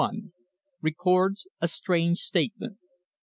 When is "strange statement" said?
1.67-2.79